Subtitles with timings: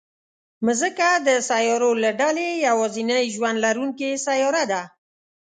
[0.65, 4.81] مځکه د سیارو له ډلې یوازینۍ ژوند لرونکې سیاره ده.